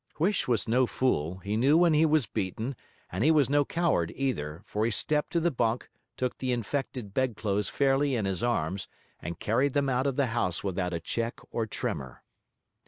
Huish 0.17 0.47
was 0.47 0.67
no 0.67 0.87
fool, 0.87 1.37
he 1.43 1.55
knew 1.55 1.77
when 1.77 1.93
he 1.93 2.07
was 2.07 2.25
beaten; 2.25 2.75
and 3.11 3.23
he 3.23 3.29
was 3.29 3.51
no 3.51 3.63
coward 3.63 4.11
either, 4.15 4.63
for 4.65 4.83
he 4.83 4.89
stepped 4.89 5.29
to 5.31 5.39
the 5.39 5.51
bunk, 5.51 5.91
took 6.17 6.39
the 6.39 6.51
infected 6.51 7.13
bed 7.13 7.37
clothes 7.37 7.69
fairly 7.69 8.15
in 8.15 8.25
his 8.25 8.41
arms, 8.41 8.87
and 9.19 9.37
carried 9.37 9.73
them 9.73 9.89
out 9.89 10.07
of 10.07 10.15
the 10.15 10.25
house 10.33 10.63
without 10.63 10.91
a 10.91 10.99
check 10.99 11.39
or 11.51 11.67
tremor. 11.67 12.23